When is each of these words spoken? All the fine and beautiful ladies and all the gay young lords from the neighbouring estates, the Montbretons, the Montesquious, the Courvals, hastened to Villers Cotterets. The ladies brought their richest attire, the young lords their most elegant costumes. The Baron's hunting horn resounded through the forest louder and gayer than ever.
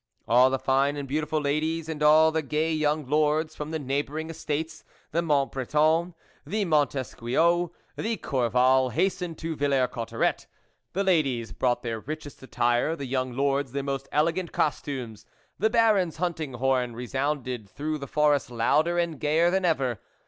All 0.27 0.49
the 0.49 0.57
fine 0.57 0.97
and 0.97 1.07
beautiful 1.07 1.39
ladies 1.39 1.87
and 1.87 2.01
all 2.01 2.31
the 2.31 2.41
gay 2.41 2.73
young 2.73 3.05
lords 3.05 3.55
from 3.55 3.69
the 3.69 3.77
neighbouring 3.77 4.31
estates, 4.31 4.83
the 5.11 5.21
Montbretons, 5.21 6.15
the 6.43 6.65
Montesquious, 6.65 7.69
the 7.95 8.17
Courvals, 8.17 8.93
hastened 8.93 9.37
to 9.37 9.55
Villers 9.55 9.89
Cotterets. 9.91 10.47
The 10.93 11.03
ladies 11.03 11.51
brought 11.51 11.83
their 11.83 11.99
richest 11.99 12.41
attire, 12.41 12.95
the 12.95 13.05
young 13.05 13.33
lords 13.33 13.73
their 13.73 13.83
most 13.83 14.07
elegant 14.11 14.51
costumes. 14.51 15.27
The 15.59 15.69
Baron's 15.69 16.17
hunting 16.17 16.53
horn 16.53 16.95
resounded 16.95 17.69
through 17.69 17.99
the 17.99 18.07
forest 18.07 18.49
louder 18.49 18.97
and 18.97 19.19
gayer 19.19 19.51
than 19.51 19.65
ever. 19.65 19.99